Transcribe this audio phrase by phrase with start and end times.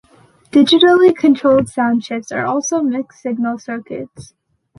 [0.51, 4.33] Digitally controlled sound chips are also mixed-signal circuits.